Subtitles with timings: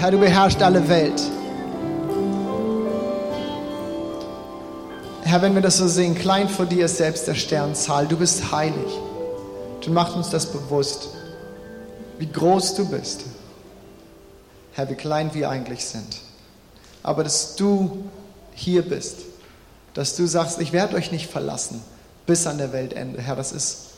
[0.00, 1.20] Herr, du beherrschst alle Welt.
[5.24, 8.06] Herr, wenn wir das so sehen, klein vor dir ist selbst der Sternzahl.
[8.06, 8.90] Du bist heilig.
[9.82, 11.10] Du machst uns das bewusst,
[12.18, 13.26] wie groß du bist.
[14.72, 16.22] Herr, wie klein wir eigentlich sind.
[17.02, 18.04] Aber dass du
[18.54, 19.18] hier bist,
[19.92, 21.82] dass du sagst, ich werde euch nicht verlassen
[22.24, 23.20] bis an der Weltende.
[23.20, 23.88] Herr, das ist,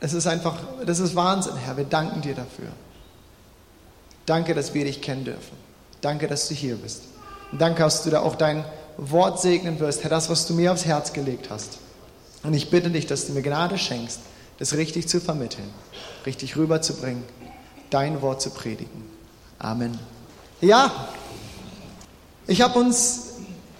[0.00, 0.56] das ist einfach,
[0.86, 1.76] das ist Wahnsinn, Herr.
[1.76, 2.68] Wir danken dir dafür.
[4.26, 5.56] Danke, dass wir dich kennen dürfen.
[6.00, 7.02] Danke, dass du hier bist.
[7.52, 8.64] Und danke, dass du da auch dein
[8.96, 11.78] Wort segnen wirst, Herr, das, was du mir aufs Herz gelegt hast.
[12.42, 14.20] Und ich bitte dich, dass du mir Gnade schenkst,
[14.58, 15.68] das richtig zu vermitteln,
[16.26, 17.24] richtig rüberzubringen,
[17.90, 19.04] dein Wort zu predigen.
[19.58, 19.98] Amen.
[20.60, 21.08] Ja,
[22.46, 23.32] ich habe uns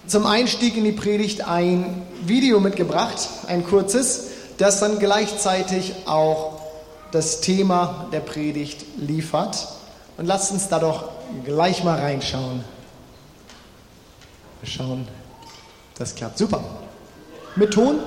[0.07, 6.61] zum Einstieg in die Predigt ein Video mitgebracht, ein kurzes, das dann gleichzeitig auch
[7.11, 9.69] das Thema der Predigt liefert.
[10.17, 11.09] Und lasst uns da doch
[11.45, 12.65] gleich mal reinschauen.
[14.61, 15.09] Wir schauen,
[15.99, 16.63] das klappt super.
[17.57, 18.01] Mit Ton?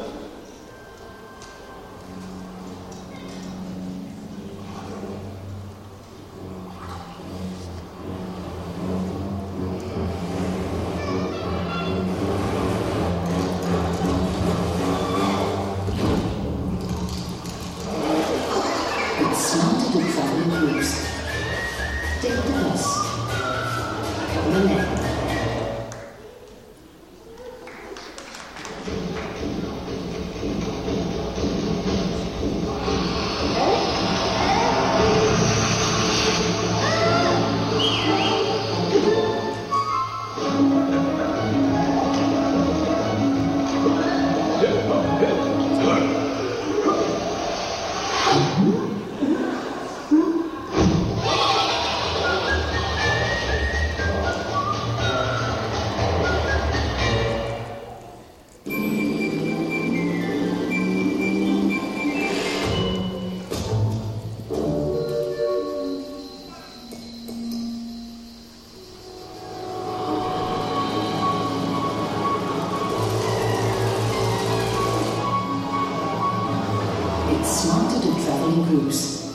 [77.36, 79.27] it's smarter to travel in groups.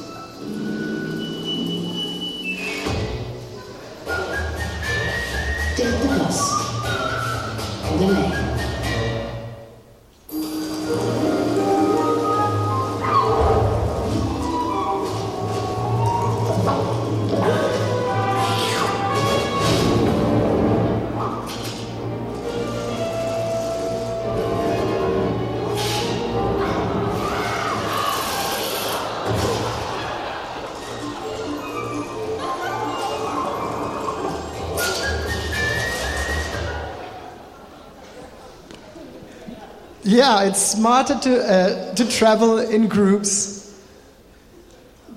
[40.23, 43.75] Yeah, it's smarter to, uh, to travel in groups.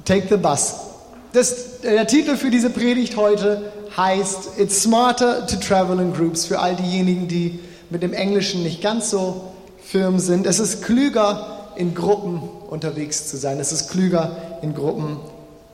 [0.04, 0.74] Take the bus.
[1.32, 6.58] Das, der Titel für diese Predigt heute heißt It's smarter to travel in groups für
[6.58, 7.60] all diejenigen, die
[7.92, 9.52] mit dem Englischen nicht ganz so
[9.84, 10.48] firm sind.
[10.48, 13.60] Es ist klüger, in Gruppen unterwegs zu sein.
[13.60, 15.20] Es ist klüger, in Gruppen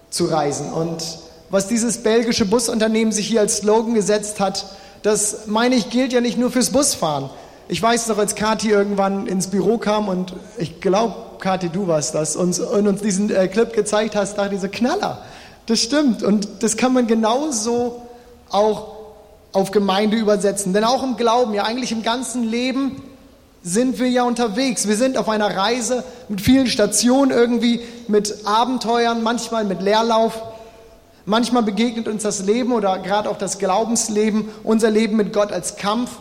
[0.10, 0.74] zu reisen.
[0.74, 1.20] Und
[1.50, 4.66] was dieses belgische Busunternehmen sich hier als Slogan gesetzt hat,
[5.04, 7.30] das meine ich gilt ja nicht nur fürs Busfahren.
[7.72, 12.14] Ich weiß noch, als Kathi irgendwann ins Büro kam und ich glaube, Kathi, du warst
[12.14, 15.22] das, und, und uns diesen äh, Clip gezeigt hast, dachte ich so, Knaller,
[15.68, 16.22] das stimmt.
[16.22, 18.02] Und das kann man genauso
[18.50, 18.88] auch
[19.54, 20.74] auf Gemeinde übersetzen.
[20.74, 23.02] Denn auch im Glauben, ja eigentlich im ganzen Leben
[23.64, 24.90] sind wir ja unterwegs.
[24.90, 27.80] Wir sind auf einer Reise mit vielen Stationen irgendwie,
[28.10, 30.42] mit Abenteuern, manchmal mit Leerlauf.
[31.24, 35.78] Manchmal begegnet uns das Leben oder gerade auch das Glaubensleben, unser Leben mit Gott als
[35.78, 36.12] Kampf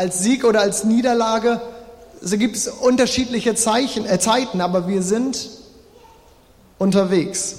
[0.00, 1.60] als Sieg oder als Niederlage.
[2.22, 5.50] So gibt es unterschiedliche Zeichen, äh, Zeiten, aber wir sind
[6.78, 7.56] unterwegs.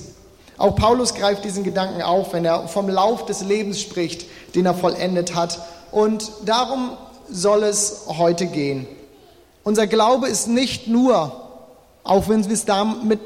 [0.58, 4.74] Auch Paulus greift diesen Gedanken auf, wenn er vom Lauf des Lebens spricht, den er
[4.74, 5.60] vollendet hat.
[5.92, 6.98] Und darum
[7.30, 8.88] soll es heute gehen.
[9.64, 11.32] Unser Glaube ist nicht nur,
[12.04, 13.20] auch wenn wir es damit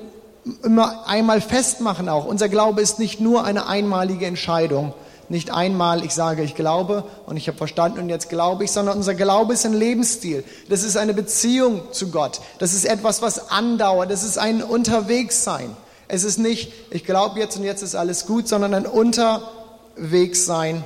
[0.62, 4.94] immer einmal festmachen auch, unser Glaube ist nicht nur eine einmalige Entscheidung,
[5.30, 8.98] nicht einmal, ich sage, ich glaube und ich habe verstanden und jetzt glaube ich, sondern
[8.98, 10.44] unser Glaube ist ein Lebensstil.
[10.70, 12.42] Das ist eine Beziehung zu Gott.
[12.60, 14.12] Das ist etwas, was andauert.
[14.12, 15.76] Das ist ein Unterwegssein.
[16.08, 20.84] Es ist nicht, ich glaube jetzt und jetzt ist alles gut, sondern ein Unterwegssein.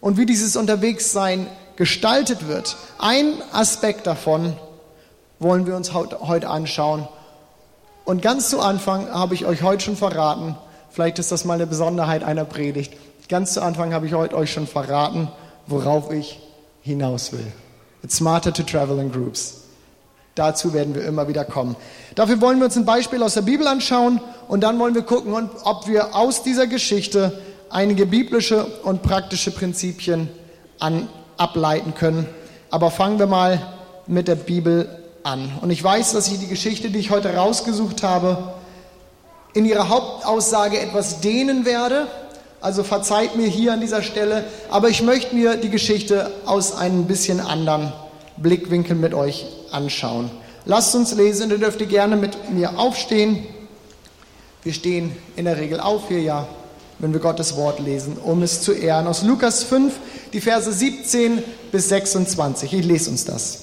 [0.00, 1.46] Und wie dieses Unterwegssein
[1.76, 4.56] gestaltet wird, ein Aspekt davon
[5.38, 7.08] wollen wir uns heute anschauen.
[8.04, 10.56] Und ganz zu Anfang habe ich euch heute schon verraten,
[10.90, 12.94] vielleicht ist das mal eine Besonderheit einer Predigt,
[13.28, 15.28] Ganz zu Anfang habe ich heute euch schon verraten,
[15.66, 16.40] worauf ich
[16.82, 17.52] hinaus will.
[18.02, 19.62] It's smarter to travel in groups.
[20.34, 21.76] Dazu werden wir immer wieder kommen.
[22.14, 25.34] Dafür wollen wir uns ein Beispiel aus der Bibel anschauen und dann wollen wir gucken,
[25.64, 27.38] ob wir aus dieser Geschichte
[27.68, 30.28] einige biblische und praktische Prinzipien
[30.78, 32.26] an, ableiten können.
[32.70, 33.60] Aber fangen wir mal
[34.06, 34.88] mit der Bibel
[35.22, 35.52] an.
[35.60, 38.54] Und ich weiß, dass ich die Geschichte, die ich heute rausgesucht habe,
[39.54, 42.06] in ihrer Hauptaussage etwas dehnen werde.
[42.62, 47.06] Also verzeiht mir hier an dieser Stelle, aber ich möchte mir die Geschichte aus einem
[47.06, 47.92] bisschen anderen
[48.36, 50.30] Blickwinkel mit euch anschauen.
[50.64, 53.44] Lasst uns lesen, ihr dürft gerne mit mir aufstehen.
[54.62, 56.46] Wir stehen in der Regel auf hier, ja,
[57.00, 59.08] wenn wir Gottes Wort lesen, um es zu ehren.
[59.08, 59.92] Aus Lukas 5,
[60.32, 61.42] die Verse 17
[61.72, 62.72] bis 26.
[62.74, 63.58] Ich lese uns das.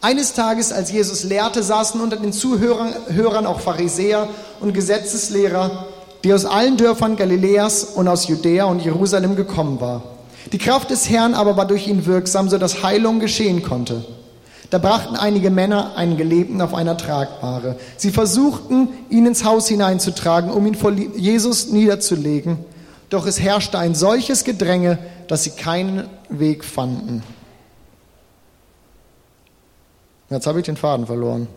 [0.00, 5.87] Eines Tages, als Jesus lehrte, saßen unter den Zuhörern auch Pharisäer und Gesetzeslehrer,
[6.24, 10.02] die aus allen Dörfern Galiläas und aus Judäa und Jerusalem gekommen waren.
[10.52, 14.04] Die Kraft des Herrn aber war durch ihn wirksam, so dass Heilung geschehen konnte.
[14.70, 17.76] Da brachten einige Männer einen Gelebten auf einer Tragbare.
[17.96, 22.58] Sie versuchten, ihn ins Haus hineinzutragen, um ihn vor Jesus niederzulegen.
[23.08, 27.22] Doch es herrschte ein solches Gedränge, dass sie keinen Weg fanden.
[30.28, 31.48] Jetzt habe ich den Faden verloren.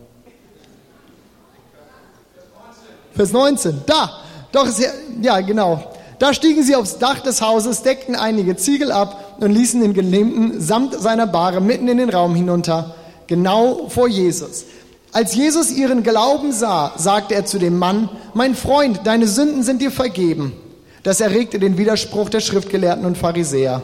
[3.14, 4.21] Vers 19, da,
[4.52, 4.68] doch,
[5.20, 5.82] ja, genau.
[6.18, 10.60] Da stiegen sie aufs Dach des Hauses, deckten einige Ziegel ab und ließen den Gelähmten
[10.60, 12.94] samt seiner Bahre mitten in den Raum hinunter,
[13.26, 14.66] genau vor Jesus.
[15.10, 19.82] Als Jesus ihren Glauben sah, sagte er zu dem Mann, mein Freund, deine Sünden sind
[19.82, 20.52] dir vergeben.
[21.02, 23.82] Das erregte den Widerspruch der Schriftgelehrten und Pharisäer.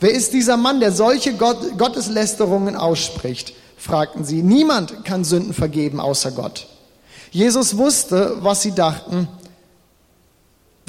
[0.00, 3.52] Wer ist dieser Mann, der solche Gott, Gotteslästerungen ausspricht?
[3.76, 4.42] fragten sie.
[4.42, 6.66] Niemand kann Sünden vergeben außer Gott.
[7.30, 9.28] Jesus wusste, was sie dachten.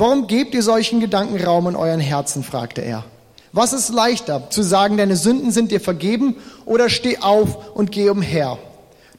[0.01, 2.41] Warum gebt ihr solchen Gedanken Raum in euren Herzen?
[2.41, 3.03] fragte er.
[3.51, 8.09] Was ist leichter, zu sagen, deine Sünden sind dir vergeben oder steh auf und geh
[8.09, 8.57] umher?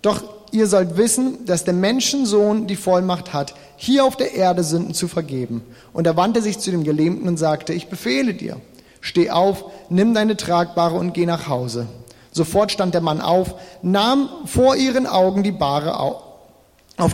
[0.02, 4.92] Doch ihr sollt wissen, dass der Menschensohn die Vollmacht hat, hier auf der Erde Sünden
[4.92, 5.62] zu vergeben.
[5.92, 8.56] Und er wandte sich zu dem Gelähmten und sagte, ich befehle dir,
[9.00, 11.86] steh auf, nimm deine Tragbare und geh nach Hause.
[12.32, 16.31] Sofort stand der Mann auf, nahm vor ihren Augen die Bahre auf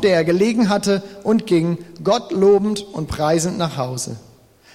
[0.00, 4.16] der er gelegen hatte, und ging, Gott lobend und preisend nach Hause.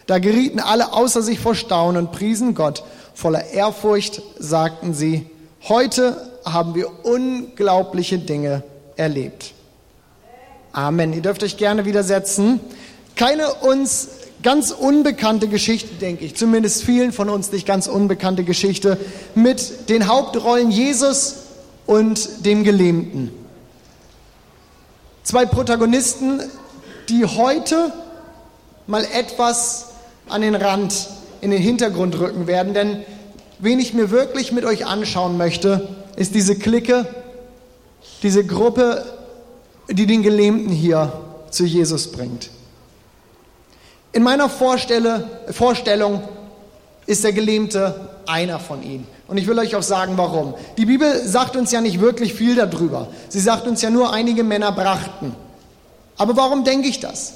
[0.07, 2.83] Da gerieten alle außer sich vor Staunen und priesen Gott.
[3.13, 5.27] Voller Ehrfurcht sagten sie,
[5.68, 8.63] heute haben wir unglaubliche Dinge
[8.95, 9.54] erlebt.
[10.74, 11.13] Amen.
[11.13, 12.59] Ihr dürft euch gerne widersetzen.
[13.16, 14.09] Keine uns
[14.42, 18.98] ganz unbekannte Geschichte, denke ich, zumindest vielen von uns nicht ganz unbekannte Geschichte
[19.36, 21.36] mit den Hauptrollen Jesus
[21.86, 23.31] und dem Gelähmten.
[25.23, 26.41] Zwei Protagonisten,
[27.07, 27.93] die heute
[28.87, 29.87] mal etwas
[30.27, 31.07] an den Rand,
[31.39, 33.05] in den Hintergrund rücken werden, denn
[33.59, 35.87] wen ich mir wirklich mit euch anschauen möchte,
[36.17, 37.05] ist diese Clique,
[38.21, 39.05] diese Gruppe,
[39.89, 41.13] die den Gelähmten hier
[41.49, 42.49] zu Jesus bringt.
[44.11, 46.23] In meiner Vorstellung
[47.05, 49.07] ist der Gelähmte einer von ihnen.
[49.27, 50.53] Und ich will euch auch sagen, warum.
[50.77, 53.07] Die Bibel sagt uns ja nicht wirklich viel darüber.
[53.29, 55.35] Sie sagt uns ja nur, einige Männer brachten.
[56.17, 57.33] Aber warum denke ich das?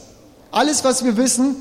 [0.52, 1.56] Alles, was wir wissen,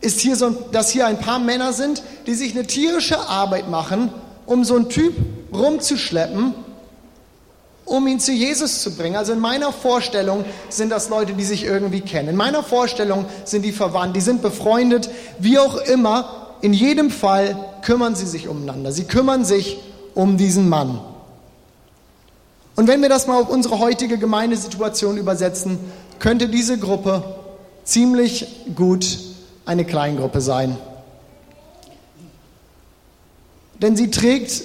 [0.00, 4.12] ist hier so, dass hier ein paar Männer sind, die sich eine tierische Arbeit machen,
[4.46, 5.14] um so einen Typ
[5.52, 6.54] rumzuschleppen
[7.90, 9.16] um ihn zu Jesus zu bringen.
[9.16, 12.28] Also in meiner Vorstellung sind das Leute, die sich irgendwie kennen.
[12.28, 15.10] In meiner Vorstellung sind die verwandt, die sind befreundet,
[15.40, 16.39] wie auch immer.
[16.60, 18.92] In jedem Fall kümmern sie sich umeinander.
[18.92, 19.78] Sie kümmern sich
[20.14, 21.00] um diesen Mann.
[22.76, 25.78] Und wenn wir das mal auf unsere heutige Gemeindesituation übersetzen,
[26.18, 27.22] könnte diese Gruppe
[27.84, 29.18] ziemlich gut
[29.66, 30.76] eine Kleingruppe sein.
[33.80, 34.62] Denn sie trägt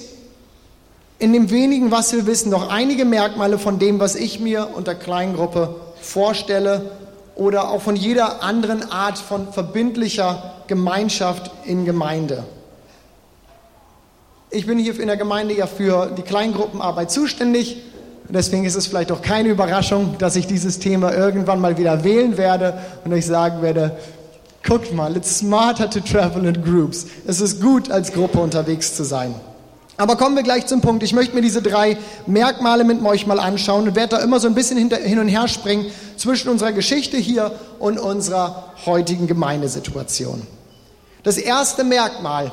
[1.19, 4.95] in dem wenigen, was wir wissen, noch einige Merkmale von dem, was ich mir unter
[4.95, 6.91] Kleingruppe vorstelle
[7.35, 12.43] oder auch von jeder anderen Art von verbindlicher Gemeinschaft in Gemeinde.
[14.49, 17.81] Ich bin hier in der Gemeinde ja für die Kleingruppenarbeit zuständig.
[18.29, 22.37] Deswegen ist es vielleicht auch keine Überraschung, dass ich dieses Thema irgendwann mal wieder wählen
[22.37, 23.97] werde und euch sagen werde,
[24.65, 27.05] guckt mal, it's smarter to travel in groups.
[27.27, 29.35] Es ist gut, als Gruppe unterwegs zu sein.
[29.97, 31.03] Aber kommen wir gleich zum Punkt.
[31.03, 34.47] Ich möchte mir diese drei Merkmale mit euch mal anschauen und werde da immer so
[34.47, 35.85] ein bisschen hin und her springen
[36.25, 40.41] zwischen unserer Geschichte hier und unserer heutigen Gemeindesituation.
[41.21, 42.51] Das erste Merkmal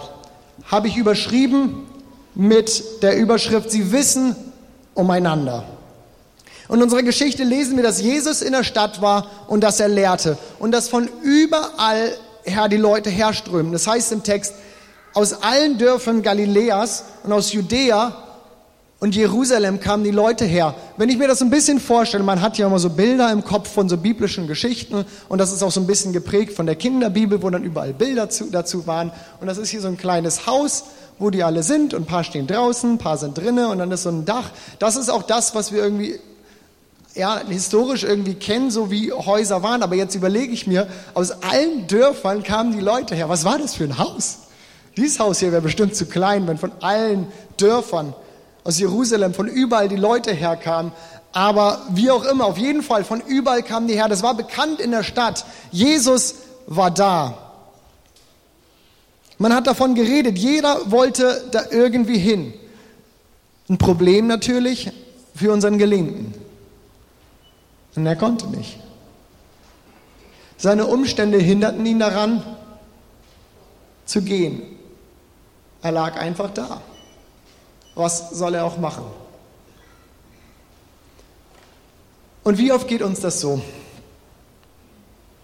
[0.70, 1.86] habe ich überschrieben
[2.34, 4.36] mit der Überschrift, Sie wissen
[4.92, 5.64] umeinander.
[6.68, 9.88] Und in unserer Geschichte lesen wir, dass Jesus in der Stadt war und dass er
[9.88, 12.12] lehrte und dass von überall
[12.44, 13.72] her die Leute herströmen.
[13.72, 14.52] Das heißt im Text,
[15.14, 18.31] aus allen Dörfern Galiläas und aus Judäa
[19.02, 20.76] und Jerusalem kamen die Leute her.
[20.96, 23.68] Wenn ich mir das ein bisschen vorstelle, man hat ja immer so Bilder im Kopf
[23.68, 27.42] von so biblischen Geschichten und das ist auch so ein bisschen geprägt von der Kinderbibel,
[27.42, 29.10] wo dann überall Bilder zu, dazu waren.
[29.40, 30.84] Und das ist hier so ein kleines Haus,
[31.18, 33.90] wo die alle sind und ein paar stehen draußen, ein paar sind drinnen und dann
[33.90, 34.50] ist so ein Dach.
[34.78, 36.20] Das ist auch das, was wir irgendwie
[37.16, 39.82] ja, historisch irgendwie kennen, so wie Häuser waren.
[39.82, 43.28] Aber jetzt überlege ich mir, aus allen Dörfern kamen die Leute her.
[43.28, 44.38] Was war das für ein Haus?
[44.96, 48.14] Dieses Haus hier wäre bestimmt zu klein, wenn von allen Dörfern
[48.64, 50.92] aus Jerusalem, von überall die Leute herkamen.
[51.32, 54.08] Aber wie auch immer, auf jeden Fall, von überall kamen die her.
[54.08, 55.44] Das war bekannt in der Stadt.
[55.70, 57.38] Jesus war da.
[59.38, 62.52] Man hat davon geredet, jeder wollte da irgendwie hin.
[63.68, 64.90] Ein Problem natürlich
[65.34, 66.34] für unseren Gelähmten.
[67.96, 68.78] Und er konnte nicht.
[70.56, 72.42] Seine Umstände hinderten ihn daran,
[74.04, 74.62] zu gehen.
[75.82, 76.80] Er lag einfach da.
[77.94, 79.04] Was soll er auch machen?
[82.44, 83.60] Und wie oft geht uns das so?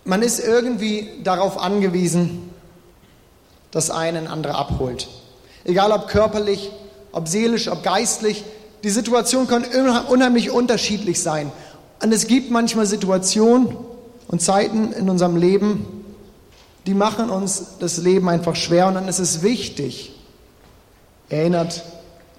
[0.05, 2.51] Man ist irgendwie darauf angewiesen,
[3.71, 5.09] dass einen andere abholt.
[5.65, 6.71] Egal ob körperlich,
[7.13, 8.45] ob seelisch, ob geistlich.
[8.83, 9.65] Die Situation kann
[10.09, 11.53] unheimlich unterschiedlich sein.
[12.03, 13.77] Und es gibt manchmal Situationen
[14.29, 16.05] und Zeiten in unserem Leben,
[16.87, 18.87] die machen uns das Leben einfach schwer.
[18.87, 20.13] Und dann ist es wichtig,
[21.29, 21.83] erinnert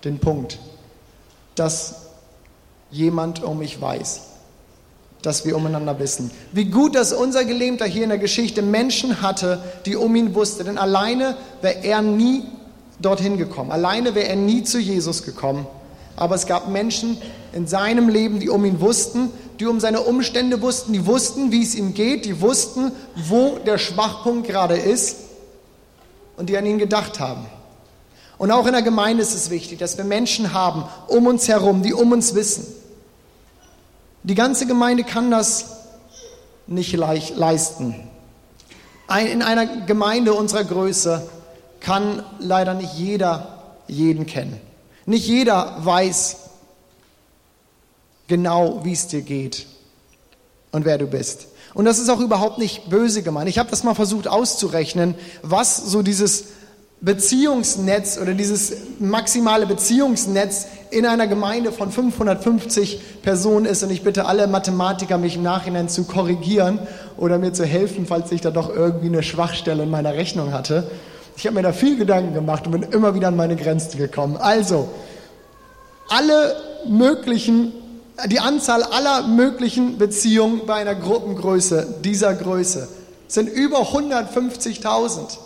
[0.04, 0.60] den Punkt,
[1.56, 2.08] dass
[2.92, 4.22] jemand um mich weiß,
[5.22, 6.32] dass wir umeinander wissen.
[6.54, 10.66] Wie gut, dass unser Gelähmter hier in der Geschichte Menschen hatte, die um ihn wussten.
[10.66, 12.44] Denn alleine wäre er nie
[13.00, 13.72] dorthin gekommen.
[13.72, 15.68] Alleine wäre er nie zu Jesus gekommen.
[16.16, 17.18] Aber es gab Menschen
[17.54, 21.64] in seinem Leben, die um ihn wussten, die um seine Umstände wussten, die wussten, wie
[21.64, 25.18] es ihm geht, die wussten, wo der Schwachpunkt gerade ist
[26.38, 27.46] und die an ihn gedacht haben.
[28.40, 31.84] Und auch in der Gemeinde ist es wichtig, dass wir Menschen haben um uns herum,
[31.84, 32.66] die um uns wissen.
[34.24, 35.66] Die ganze Gemeinde kann das
[36.66, 37.96] nicht leisten.
[39.32, 41.30] In einer Gemeinde unserer Größe
[41.82, 44.60] kann leider nicht jeder jeden kennen.
[45.06, 46.38] Nicht jeder weiß
[48.28, 49.66] genau, wie es dir geht
[50.72, 51.48] und wer du bist.
[51.74, 53.50] Und das ist auch überhaupt nicht böse gemeint.
[53.50, 56.46] Ich habe das mal versucht auszurechnen, was so dieses
[57.02, 63.84] Beziehungsnetz oder dieses maximale Beziehungsnetz in einer Gemeinde von 550 Personen ist.
[63.84, 66.80] Und ich bitte alle Mathematiker, mich im Nachhinein zu korrigieren
[67.16, 70.90] oder mir zu helfen, falls ich da doch irgendwie eine Schwachstelle in meiner Rechnung hatte.
[71.38, 74.36] Ich habe mir da viel Gedanken gemacht und bin immer wieder an meine Grenzen gekommen.
[74.36, 74.90] Also,
[76.10, 77.72] alle möglichen,
[78.26, 82.90] die Anzahl aller möglichen Beziehungen bei einer Gruppengröße dieser Größe
[83.30, 85.38] sind über 150.000.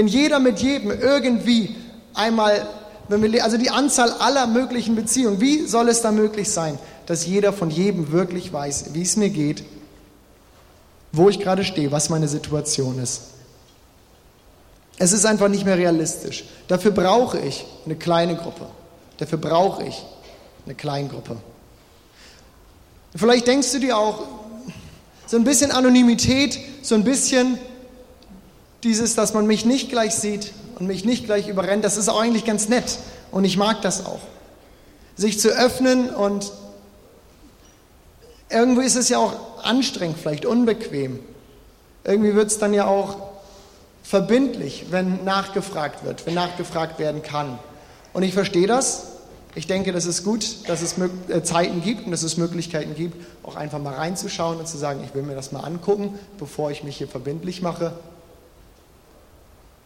[0.00, 1.76] Wenn jeder mit jedem irgendwie
[2.14, 2.66] einmal,
[3.08, 7.52] wir, also die Anzahl aller möglichen Beziehungen, wie soll es da möglich sein, dass jeder
[7.52, 9.62] von jedem wirklich weiß, wie es mir geht,
[11.12, 13.24] wo ich gerade stehe, was meine Situation ist?
[14.96, 16.44] Es ist einfach nicht mehr realistisch.
[16.66, 18.64] Dafür brauche ich eine kleine Gruppe.
[19.18, 20.02] Dafür brauche ich
[20.64, 21.36] eine Kleingruppe.
[23.14, 24.22] Vielleicht denkst du dir auch,
[25.26, 27.58] so ein bisschen Anonymität, so ein bisschen
[28.82, 32.20] dieses, dass man mich nicht gleich sieht und mich nicht gleich überrennt, das ist auch
[32.20, 32.98] eigentlich ganz nett
[33.30, 34.20] und ich mag das auch.
[35.16, 36.50] Sich zu öffnen und
[38.48, 41.20] irgendwie ist es ja auch anstrengend, vielleicht unbequem.
[42.04, 43.16] Irgendwie wird es dann ja auch
[44.02, 47.58] verbindlich, wenn nachgefragt wird, wenn nachgefragt werden kann.
[48.12, 49.06] Und ich verstehe das.
[49.54, 50.96] Ich denke, das ist gut, dass es
[51.28, 55.00] äh, Zeiten gibt und dass es Möglichkeiten gibt, auch einfach mal reinzuschauen und zu sagen,
[55.04, 57.92] ich will mir das mal angucken, bevor ich mich hier verbindlich mache.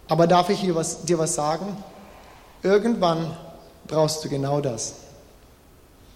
[0.09, 1.77] Aber darf ich hier was, dir was sagen?
[2.63, 3.37] Irgendwann
[3.87, 4.95] brauchst du genau das.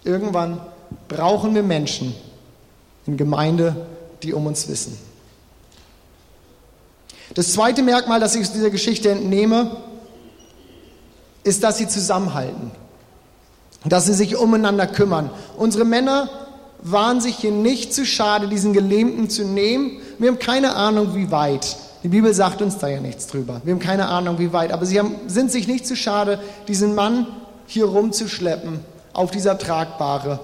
[0.03, 0.61] Irgendwann
[1.07, 2.15] brauchen wir Menschen
[3.05, 3.75] in Gemeinde,
[4.23, 4.97] die um uns wissen.
[7.33, 9.77] Das zweite Merkmal, das ich aus dieser Geschichte entnehme,
[11.43, 12.71] ist, dass sie zusammenhalten,
[13.85, 15.29] dass sie sich umeinander kümmern.
[15.57, 16.29] Unsere Männer
[16.81, 19.99] waren sich hier nicht zu schade, diesen Gelähmten zu nehmen.
[20.17, 21.77] Wir haben keine Ahnung, wie weit.
[22.03, 23.61] Die Bibel sagt uns da ja nichts drüber.
[23.63, 24.71] Wir haben keine Ahnung, wie weit.
[24.71, 27.27] Aber sie haben, sind sich nicht zu schade, diesen Mann
[27.67, 28.79] hier rumzuschleppen
[29.13, 30.39] auf dieser Tragbare,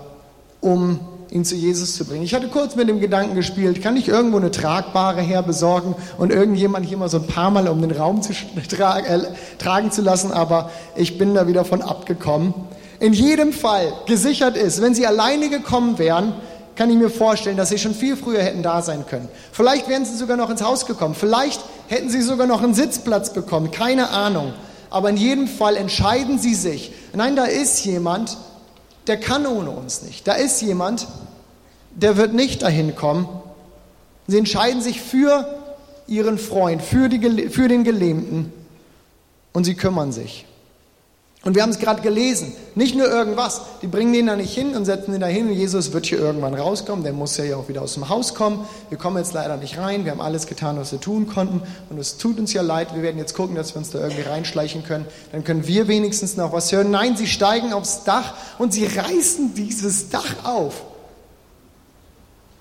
[0.60, 1.00] um
[1.32, 2.24] ihn zu Jesus zu bringen.
[2.24, 6.32] Ich hatte kurz mit dem Gedanken gespielt, kann ich irgendwo eine Tragbare her besorgen und
[6.32, 8.34] irgendjemand hier mal so ein paar Mal um den Raum zu
[8.70, 9.20] tra äh,
[9.58, 12.54] tragen zu lassen, aber ich bin da wieder von abgekommen.
[13.00, 16.34] In jedem Fall gesichert ist, wenn sie alleine gekommen wären,
[16.76, 19.30] kann ich mir vorstellen, dass sie schon viel früher hätten da sein können.
[19.52, 21.16] Vielleicht wären sie sogar noch ins Haus gekommen.
[21.16, 24.54] Vielleicht hätten sie sogar noch einen Sitzplatz bekommen, keine Ahnung.
[24.90, 26.94] Aber in jedem Fall entscheiden sie sich.
[27.14, 28.38] Nein, da ist jemand,
[29.08, 30.28] der kann ohne uns nicht.
[30.28, 31.08] Da ist jemand,
[31.92, 33.28] der wird nicht dahin kommen.
[34.28, 35.48] Sie entscheiden sich für
[36.08, 38.52] ihren Freund, für, die, für den Gelähmten
[39.54, 40.46] und sie kümmern sich.
[41.46, 44.76] Und wir haben es gerade gelesen, nicht nur irgendwas, die bringen den da nicht hin
[44.76, 47.70] und setzen ihn da hin und Jesus wird hier irgendwann rauskommen, der muss ja auch
[47.70, 48.66] wieder aus dem Haus kommen.
[48.90, 51.62] Wir kommen jetzt leider nicht rein, wir haben alles getan, was wir tun konnten.
[51.92, 54.24] Und es tut uns ja leid, wir werden jetzt gucken, dass wir uns da irgendwie
[54.24, 56.90] reinschleichen können, dann können wir wenigstens noch was hören.
[56.90, 60.82] Nein, sie steigen aufs Dach und sie reißen dieses Dach auf.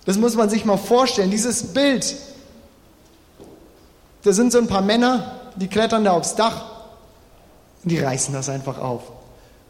[0.04, 2.16] Das muss man sich mal vorstellen, dieses Bild.
[4.24, 6.73] Da sind so ein paar Männer, die klettern da aufs Dach
[7.84, 9.02] und die reißen das einfach auf.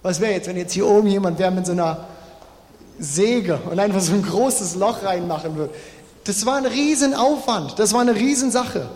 [0.02, 2.06] Was wäre jetzt, wenn jetzt hier oben jemand wäre mit so einer
[2.98, 5.74] Säge und einfach so ein großes Loch reinmachen würde?
[6.24, 8.88] Das war ein Riesenaufwand, das war eine Riesensache.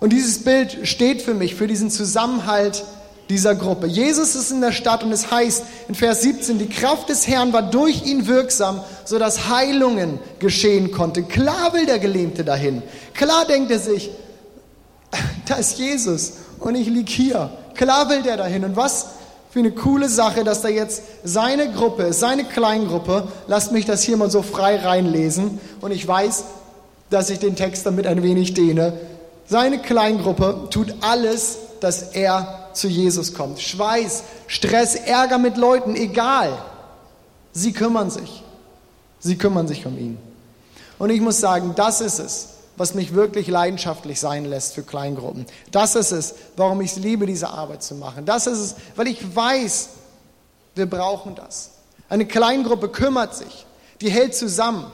[0.00, 2.84] Und dieses Bild steht für mich, für diesen Zusammenhalt
[3.30, 3.86] dieser Gruppe.
[3.86, 7.52] Jesus ist in der Stadt und es heißt in Vers 17, die Kraft des Herrn
[7.52, 11.22] war durch ihn wirksam, sodass Heilungen geschehen konnte.
[11.22, 12.82] Klar will der Gelähmte dahin.
[13.14, 14.10] Klar denkt er sich,
[15.46, 17.50] da ist Jesus und ich liege hier.
[17.74, 18.64] Klar will der dahin.
[18.64, 19.06] Und was
[19.52, 23.28] für eine coole Sache, dass da jetzt seine Gruppe ist, seine Kleingruppe.
[23.48, 25.60] Lasst mich das hier mal so frei reinlesen.
[25.82, 26.44] Und ich weiß,
[27.10, 28.94] dass ich den Text damit ein wenig dehne.
[29.46, 33.60] Seine Kleingruppe tut alles, dass er zu Jesus kommt.
[33.60, 36.56] Schweiß, Stress, Ärger mit Leuten, egal.
[37.52, 38.42] Sie kümmern sich.
[39.20, 40.16] Sie kümmern sich um ihn.
[40.98, 45.46] Und ich muss sagen, das ist es, was mich wirklich leidenschaftlich sein lässt für Kleingruppen.
[45.70, 48.24] Das ist es, warum ich es liebe, diese Arbeit zu machen.
[48.24, 49.88] Das ist es, weil ich weiß,
[50.74, 51.70] wir brauchen das.
[52.08, 53.66] Eine Kleingruppe kümmert sich,
[54.00, 54.86] die hält zusammen.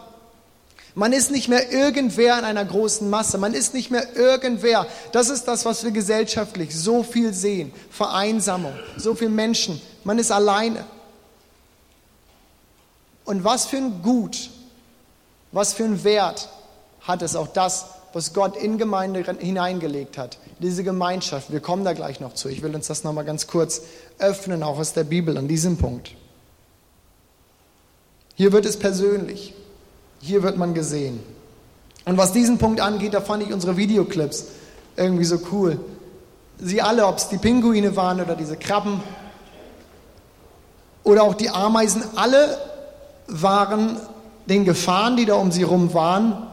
[0.94, 3.38] Man ist nicht mehr irgendwer in einer großen Masse.
[3.38, 4.85] Man ist nicht mehr irgendwer.
[5.12, 7.73] Das ist das, was wir gesellschaftlich so viel sehen.
[7.90, 9.80] Vereinsamung, so viele Menschen.
[10.02, 10.85] Man ist alleine.
[13.25, 14.50] Und was für ein Gut,
[15.52, 16.49] was für ein Wert
[17.08, 20.38] hat es auch das, was Gott in Gemeinde hineingelegt hat.
[20.60, 21.50] Diese Gemeinschaft.
[21.50, 22.49] Wir kommen da gleich noch zu.
[22.49, 23.82] Ich will uns das nochmal ganz kurz
[24.18, 26.14] öffnen, auch aus der Bibel an diesem Punkt.
[28.34, 29.54] Hier wird es persönlich.
[30.21, 31.21] Hier wird man gesehen.
[32.04, 34.47] Und was diesen Punkt angeht, da fand ich unsere Videoclips
[34.97, 35.80] irgendwie so cool.
[36.58, 39.00] Sie alle, ob es die Pinguine waren oder diese Krabben
[41.04, 42.58] oder auch die Ameisen, alle
[43.28, 43.97] waren
[44.47, 46.48] den Gefahren, die da um sie rum waren,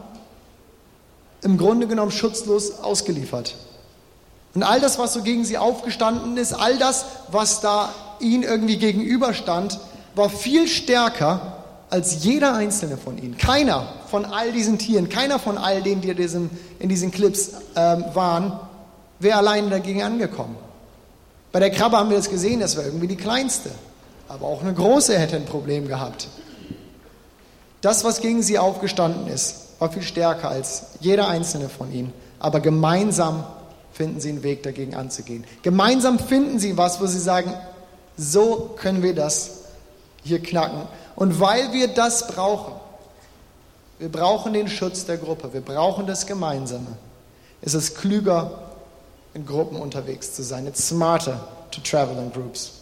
[1.46, 3.54] im Grunde genommen schutzlos ausgeliefert.
[4.54, 8.78] Und all das, was so gegen sie aufgestanden ist, all das, was da ihnen irgendwie
[8.78, 9.78] gegenüberstand,
[10.16, 13.38] war viel stärker als jeder einzelne von ihnen.
[13.38, 18.58] Keiner von all diesen Tieren, keiner von all denen, die in diesen Clips ähm, waren,
[19.20, 20.56] wäre alleine dagegen angekommen.
[21.52, 23.70] Bei der Krabbe haben wir das gesehen, das war irgendwie die kleinste.
[24.26, 26.26] Aber auch eine große hätte ein Problem gehabt.
[27.82, 32.12] Das, was gegen sie aufgestanden ist, war viel stärker als jeder einzelne von ihnen.
[32.38, 33.44] Aber gemeinsam
[33.92, 35.44] finden sie einen Weg, dagegen anzugehen.
[35.62, 37.52] Gemeinsam finden sie was, wo sie sagen,
[38.16, 39.62] so können wir das
[40.22, 40.82] hier knacken.
[41.14, 42.74] Und weil wir das brauchen,
[43.98, 46.98] wir brauchen den Schutz der Gruppe, wir brauchen das Gemeinsame,
[47.62, 48.66] ist es klüger,
[49.32, 50.66] in Gruppen unterwegs zu sein.
[50.66, 52.72] It's smarter to travel in groups.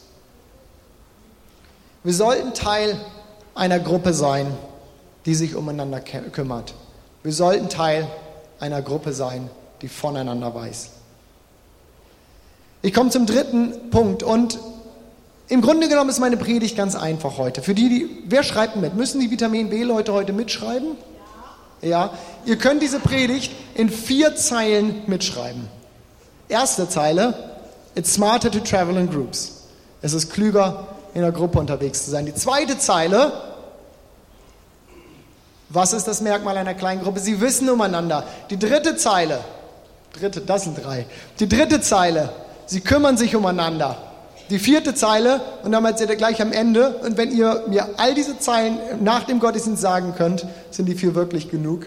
[2.04, 3.00] Wir sollten Teil
[3.54, 4.46] einer Gruppe sein,
[5.26, 6.74] die sich umeinander kümmert.
[7.24, 8.06] Wir sollten Teil
[8.60, 9.48] einer Gruppe sein,
[9.80, 10.90] die voneinander weiß.
[12.82, 14.58] Ich komme zum dritten Punkt und
[15.48, 17.62] im Grunde genommen ist meine Predigt ganz einfach heute.
[17.62, 18.94] Für die, die, wer schreibt mit?
[18.94, 20.96] Müssen die Vitamin B-Leute heute mitschreiben?
[21.80, 21.88] Ja.
[21.88, 22.10] ja.
[22.44, 25.66] Ihr könnt diese Predigt in vier Zeilen mitschreiben.
[26.50, 27.32] Erste Zeile,
[27.94, 29.62] it's smarter to travel in groups.
[30.02, 32.26] Es ist klüger, in einer Gruppe unterwegs zu sein.
[32.26, 33.32] Die zweite Zeile,
[35.74, 37.20] was ist das Merkmal einer kleinen Gruppe?
[37.20, 38.24] Sie wissen umeinander.
[38.50, 39.40] Die dritte Zeile,
[40.12, 41.06] dritte, das sind drei.
[41.40, 42.30] Die dritte Zeile,
[42.66, 43.96] sie kümmern sich umeinander.
[44.50, 46.96] Die vierte Zeile, und damit seid ihr gleich am Ende.
[47.02, 51.14] Und wenn ihr mir all diese Zeilen nach dem Gottesdienst sagen könnt, sind die vier
[51.14, 51.86] wirklich genug.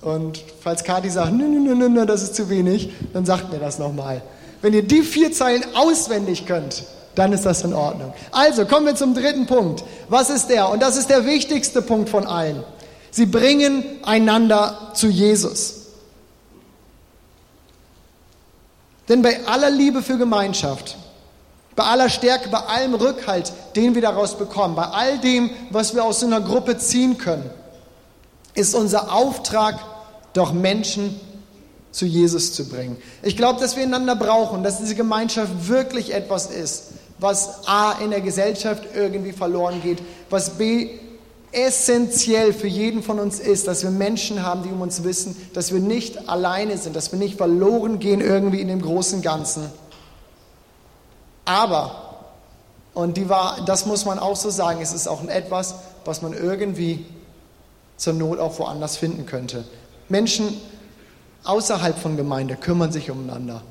[0.00, 3.58] Und falls Kati sagt, nö, nö, nö, nö, das ist zu wenig, dann sagt mir
[3.58, 4.22] das nochmal.
[4.62, 8.14] Wenn ihr die vier Zeilen auswendig könnt, dann ist das in Ordnung.
[8.30, 9.84] Also kommen wir zum dritten Punkt.
[10.08, 10.70] Was ist der?
[10.70, 12.64] Und das ist der wichtigste Punkt von allen.
[13.12, 15.74] Sie bringen einander zu Jesus.
[19.08, 20.96] Denn bei aller Liebe für Gemeinschaft,
[21.76, 26.04] bei aller Stärke, bei allem Rückhalt, den wir daraus bekommen, bei all dem, was wir
[26.04, 27.48] aus so einer Gruppe ziehen können,
[28.54, 29.78] ist unser Auftrag
[30.32, 31.20] doch Menschen
[31.90, 32.96] zu Jesus zu bringen.
[33.22, 36.84] Ich glaube, dass wir einander brauchen, dass diese Gemeinschaft wirklich etwas ist,
[37.18, 39.98] was A in der Gesellschaft irgendwie verloren geht,
[40.30, 41.01] was B
[41.52, 45.72] essentiell für jeden von uns ist, dass wir Menschen haben, die um uns wissen, dass
[45.72, 49.70] wir nicht alleine sind, dass wir nicht verloren gehen irgendwie in dem großen Ganzen.
[51.44, 52.24] Aber,
[52.94, 56.32] und die war, das muss man auch so sagen, es ist auch etwas, was man
[56.32, 57.04] irgendwie
[57.96, 59.64] zur Not auch woanders finden könnte.
[60.08, 60.60] Menschen
[61.44, 63.62] außerhalb von Gemeinde kümmern sich umeinander.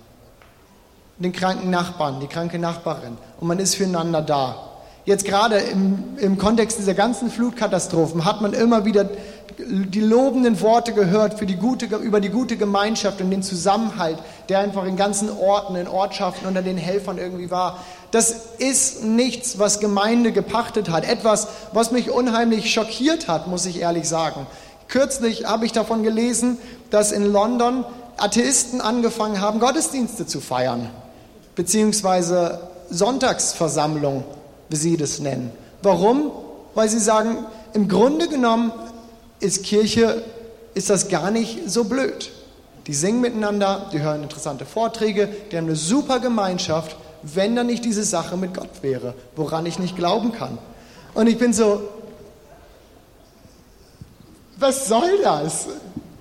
[1.17, 3.17] Den kranken Nachbarn, die kranke Nachbarin.
[3.39, 4.71] Und man ist füreinander da.
[5.06, 9.10] Jetzt gerade im, im Kontext dieser ganzen Flutkatastrophen hat man immer wieder
[9.58, 14.18] die lobenden Worte gehört für die gute, über die gute Gemeinschaft und den Zusammenhalt,
[14.50, 17.80] der einfach in ganzen Orten, in Ortschaften unter den Helfern irgendwie war.
[18.12, 21.08] Das ist nichts, was Gemeinde gepachtet hat.
[21.08, 24.48] Etwas, was mich unheimlich schockiert hat, muss ich ehrlich sagen.
[24.88, 26.58] Kürzlich habe ich davon gelesen,
[26.90, 27.86] dass in London
[28.18, 30.90] Atheisten angefangen haben, Gottesdienste zu feiern,
[31.56, 32.60] beziehungsweise
[32.90, 34.24] Sonntagsversammlungen
[34.72, 35.52] wie sie das nennen.
[35.84, 36.32] Warum?
[36.74, 38.72] Weil sie sagen, im Grunde genommen
[39.40, 40.24] ist Kirche,
[40.74, 42.32] ist das gar nicht so blöd.
[42.88, 47.86] Die singen miteinander, die hören interessante Vorträge, die haben eine super Gemeinschaft, wenn da nicht
[47.86, 50.58] diese Sache mit Gott wäre, woran ich nicht glauben kann.
[51.14, 51.82] Und ich bin so,
[54.58, 55.68] was soll das?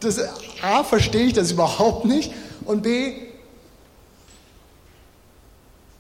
[0.01, 0.19] das
[0.63, 2.33] A, verstehe ich das überhaupt nicht
[2.65, 3.15] und B,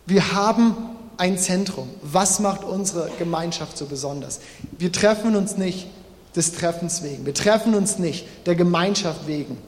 [0.06, 0.74] wir haben
[1.20, 1.88] ein Zentrum.
[2.02, 4.40] Was macht unsere Gemeinschaft so besonders?
[4.78, 5.86] Wir treffen uns nicht
[6.34, 7.26] des Treffens wegen.
[7.26, 9.58] Wir treffen uns nicht der Gemeinschaft wegen,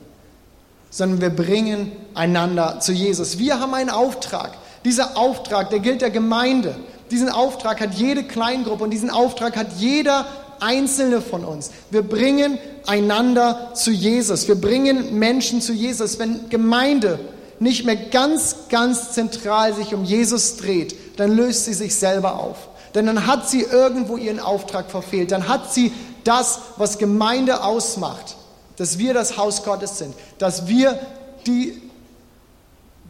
[0.90, 3.38] sondern wir bringen einander zu Jesus.
[3.38, 4.52] Wir haben einen Auftrag.
[4.84, 6.74] Dieser Auftrag, der gilt der Gemeinde.
[7.10, 10.26] Diesen Auftrag hat jede Kleingruppe und diesen Auftrag hat jeder
[10.58, 11.70] einzelne von uns.
[11.90, 14.48] Wir bringen einander zu Jesus.
[14.48, 16.18] Wir bringen Menschen zu Jesus.
[16.18, 17.18] Wenn Gemeinde
[17.58, 22.56] nicht mehr ganz, ganz zentral sich um Jesus dreht, dann löst sie sich selber auf.
[22.94, 25.32] Denn dann hat sie irgendwo ihren Auftrag verfehlt.
[25.32, 25.92] Dann hat sie
[26.24, 28.36] das, was Gemeinde ausmacht,
[28.76, 30.98] dass wir das Haus Gottes sind, dass wir
[31.46, 31.80] die,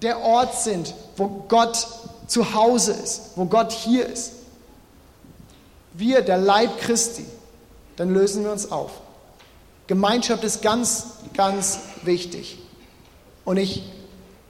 [0.00, 1.86] der Ort sind, wo Gott
[2.26, 4.32] zu Hause ist, wo Gott hier ist.
[5.92, 7.26] Wir, der Leib Christi,
[7.96, 8.90] dann lösen wir uns auf.
[9.86, 12.58] Gemeinschaft ist ganz, ganz wichtig.
[13.44, 13.82] Und ich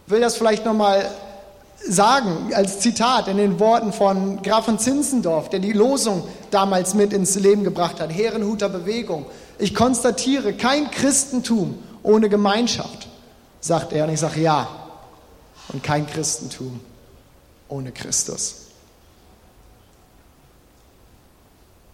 [0.06, 1.10] will das vielleicht nochmal
[1.88, 7.12] sagen als Zitat in den Worten von Graf von Zinzendorf, der die Losung damals mit
[7.12, 9.26] ins Leben gebracht hat, Herrenhuter Bewegung.
[9.58, 13.08] Ich konstatiere kein Christentum ohne Gemeinschaft,
[13.60, 14.04] sagt er.
[14.04, 14.68] Und ich sage ja.
[15.72, 16.80] Und kein Christentum
[17.68, 18.56] ohne Christus.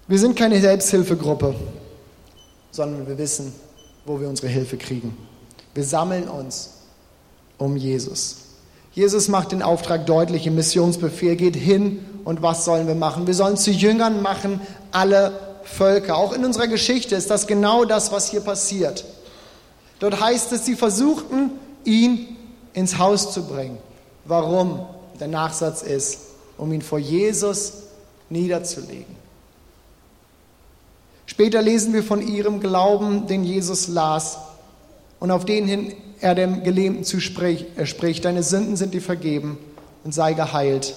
[0.06, 1.54] Wir sind keine Selbsthilfegruppe,
[2.70, 3.52] sondern wir wissen,
[4.06, 5.16] wo wir unsere Hilfe kriegen.
[5.74, 6.70] Wir sammeln uns
[7.58, 8.47] um Jesus.
[8.98, 13.28] Jesus macht den Auftrag deutlich im Missionsbefehl, geht hin und was sollen wir machen?
[13.28, 16.16] Wir sollen zu Jüngern machen alle Völker.
[16.16, 19.04] Auch in unserer Geschichte ist das genau das, was hier passiert.
[20.00, 21.52] Dort heißt es, sie versuchten,
[21.84, 22.36] ihn
[22.72, 23.78] ins Haus zu bringen.
[24.24, 24.80] Warum?
[25.20, 26.18] Der Nachsatz ist,
[26.56, 27.74] um ihn vor Jesus
[28.30, 29.14] niederzulegen.
[31.26, 34.38] Später lesen wir von ihrem Glauben, den Jesus las
[35.20, 39.58] und auf den hin er dem Gelähmten zuspricht, er spricht, deine Sünden sind dir vergeben
[40.04, 40.94] und sei geheilt.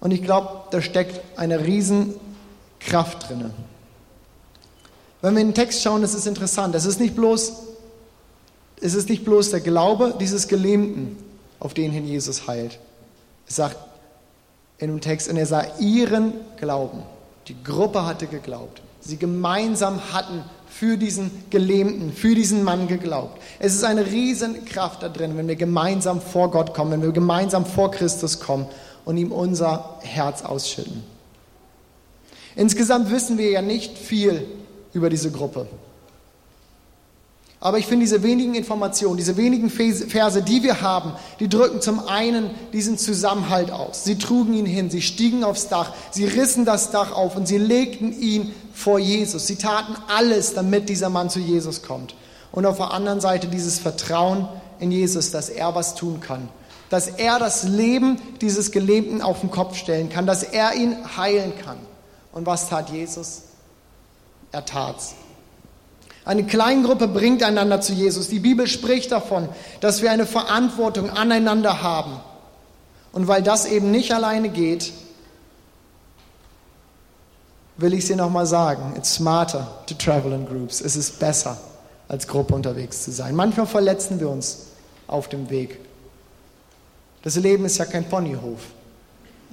[0.00, 3.52] Und ich glaube, da steckt eine Riesenkraft drin.
[5.20, 6.74] Wenn wir in den Text schauen, das ist interessant.
[6.74, 7.52] Es ist nicht bloß,
[8.80, 11.16] es ist nicht bloß der Glaube dieses Gelähmten,
[11.60, 12.80] auf den hin Jesus heilt.
[13.46, 13.76] Es sagt
[14.78, 17.04] in dem Text, und er sah ihren Glauben.
[17.46, 18.82] Die Gruppe hatte geglaubt.
[19.00, 23.40] Sie gemeinsam hatten für diesen Gelähmten, für diesen Mann geglaubt.
[23.58, 27.66] Es ist eine Riesenkraft da drin, wenn wir gemeinsam vor Gott kommen, wenn wir gemeinsam
[27.66, 28.66] vor Christus kommen
[29.04, 31.02] und ihm unser Herz ausschütten.
[32.56, 34.46] Insgesamt wissen wir ja nicht viel
[34.92, 35.66] über diese Gruppe.
[37.64, 42.08] Aber ich finde diese wenigen Informationen, diese wenigen Verse, die wir haben, die drücken zum
[42.08, 44.02] einen diesen Zusammenhalt aus.
[44.02, 47.58] Sie trugen ihn hin, sie stiegen aufs Dach, sie rissen das Dach auf und sie
[47.58, 49.46] legten ihn vor Jesus.
[49.46, 52.16] Sie taten alles, damit dieser Mann zu Jesus kommt.
[52.50, 54.48] Und auf der anderen Seite dieses Vertrauen
[54.80, 56.48] in Jesus, dass er was tun kann.
[56.90, 61.52] Dass er das Leben dieses Gelähmten auf den Kopf stellen kann, dass er ihn heilen
[61.64, 61.78] kann.
[62.32, 63.42] Und was tat Jesus?
[64.50, 65.14] Er tat's.
[66.24, 68.28] Eine Kleingruppe bringt einander zu Jesus.
[68.28, 69.48] Die Bibel spricht davon,
[69.80, 72.20] dass wir eine Verantwortung aneinander haben.
[73.12, 74.92] Und weil das eben nicht alleine geht,
[77.76, 80.80] will ich sie nochmal sagen, it's smarter to travel in groups.
[80.80, 81.58] Es ist besser,
[82.08, 83.34] als Gruppe unterwegs zu sein.
[83.34, 84.66] Manchmal verletzen wir uns
[85.08, 85.78] auf dem Weg.
[87.22, 88.60] Das Leben ist ja kein Ponyhof.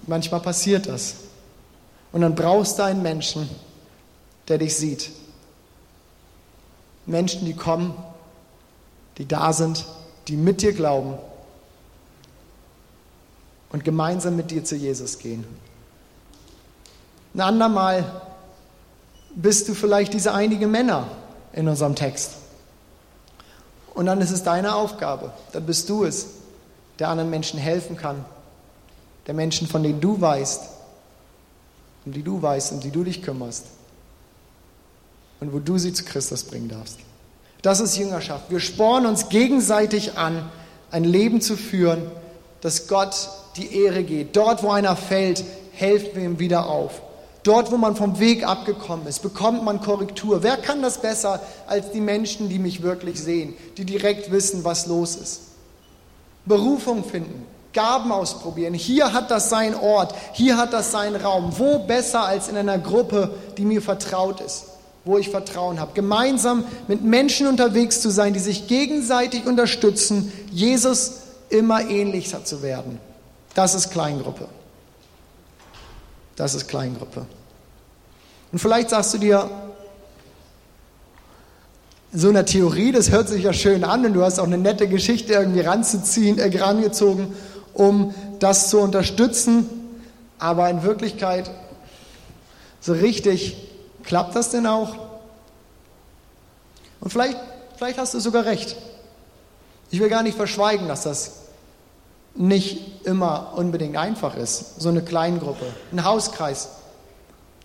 [0.07, 1.15] Manchmal passiert das.
[2.11, 3.49] Und dann brauchst du einen Menschen,
[4.47, 5.11] der dich sieht.
[7.09, 7.93] Menschen, die kommen,
[9.17, 9.85] die da sind,
[10.27, 11.15] die mit dir glauben
[13.71, 15.45] und gemeinsam mit dir zu Jesus gehen.
[17.33, 18.21] Ein andermal
[19.35, 21.07] bist du vielleicht diese einige Männer
[21.53, 22.33] in unserem Text.
[23.93, 26.27] Und dann ist es deine Aufgabe, dann bist du es,
[26.99, 28.23] der anderen Menschen helfen kann,
[29.27, 30.61] der Menschen, von denen du weißt,
[32.05, 33.65] um die du weißt, um die du dich kümmerst
[35.39, 36.99] und wo du sie zu Christus bringen darfst.
[37.61, 38.49] Das ist Jüngerschaft.
[38.49, 40.49] Wir spornen uns gegenseitig an,
[40.91, 42.09] ein Leben zu führen,
[42.61, 44.35] das Gott die Ehre geht.
[44.35, 47.01] Dort, wo einer fällt, helfen wir ihm wieder auf.
[47.43, 50.43] Dort, wo man vom Weg abgekommen ist, bekommt man Korrektur.
[50.43, 54.87] Wer kann das besser als die Menschen, die mich wirklich sehen, die direkt wissen, was
[54.87, 55.41] los ist?
[56.45, 58.73] Berufung finden, Gaben ausprobieren.
[58.73, 61.53] Hier hat das seinen Ort, hier hat das seinen Raum.
[61.57, 64.65] Wo besser als in einer Gruppe, die mir vertraut ist,
[65.09, 65.93] wo ich Vertrauen habe.
[65.95, 71.13] Gemeinsam mit Menschen unterwegs zu sein, die sich gegenseitig unterstützen, Jesus
[71.49, 72.99] immer ähnlicher zu werden.
[73.55, 74.47] Das ist Kleingruppe.
[76.35, 77.25] Das ist Kleingruppe.
[78.51, 79.49] Und vielleicht sagst du dir,
[82.13, 84.87] so eine Theorie, das hört sich ja schön an und du hast auch eine nette
[84.87, 87.33] Geschichte irgendwie ranzuziehen, äh, rangezogen,
[87.73, 89.67] um das zu unterstützen.
[90.37, 91.49] Aber in Wirklichkeit,
[92.79, 93.68] so richtig
[94.03, 94.95] klappt das denn auch?
[96.99, 97.37] Und vielleicht,
[97.77, 98.75] vielleicht hast du sogar recht.
[99.91, 101.31] Ich will gar nicht verschweigen, dass das
[102.35, 104.79] nicht immer unbedingt einfach ist.
[104.79, 106.69] So eine Kleingruppe, ein Hauskreis,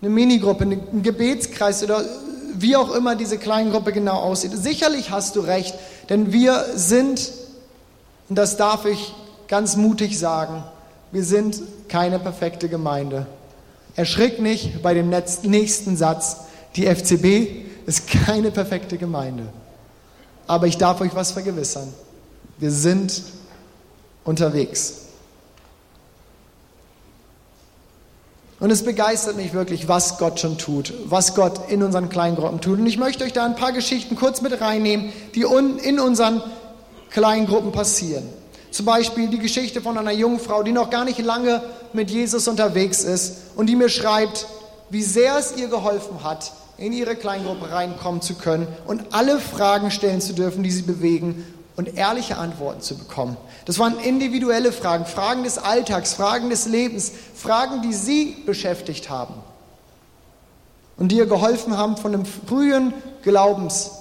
[0.00, 2.04] eine Minigruppe, ein Gebetskreis oder
[2.54, 4.52] wie auch immer diese Kleingruppe genau aussieht.
[4.54, 5.74] Sicherlich hast du recht,
[6.08, 7.32] denn wir sind,
[8.28, 9.14] und das darf ich
[9.48, 10.64] ganz mutig sagen,
[11.10, 13.26] wir sind keine perfekte Gemeinde.
[13.96, 16.36] Erschrick nicht bei dem nächsten Satz.
[16.76, 19.44] Die FCB ist keine perfekte Gemeinde.
[20.46, 21.92] Aber ich darf euch was vergewissern.
[22.58, 23.22] Wir sind
[24.24, 25.00] unterwegs.
[28.60, 32.78] Und es begeistert mich wirklich, was Gott schon tut, was Gott in unseren Kleingruppen tut.
[32.78, 36.40] Und ich möchte euch da ein paar Geschichten kurz mit reinnehmen, die in unseren
[37.10, 38.24] Kleingruppen passieren.
[38.74, 42.48] Zum Beispiel die Geschichte von einer jungen Frau, die noch gar nicht lange mit Jesus
[42.48, 44.48] unterwegs ist und die mir schreibt,
[44.90, 49.92] wie sehr es ihr geholfen hat, in ihre Kleingruppe reinkommen zu können und alle Fragen
[49.92, 51.44] stellen zu dürfen, die sie bewegen
[51.76, 53.36] und ehrliche Antworten zu bekommen.
[53.64, 59.34] Das waren individuelle Fragen, Fragen des Alltags, Fragen des Lebens, Fragen, die sie beschäftigt haben
[60.96, 63.92] und die ihr geholfen haben von einem frühen Glaubens,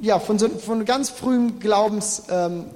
[0.00, 2.66] ja, von, so, von ganz frühen Glaubensschritt ähm,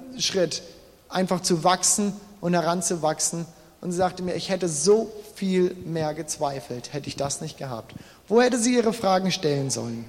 [1.09, 3.47] einfach zu wachsen und heranzuwachsen.
[3.81, 7.95] Und sie sagte mir, ich hätte so viel mehr gezweifelt, hätte ich das nicht gehabt.
[8.27, 10.05] Wo hätte sie ihre Fragen stellen sollen?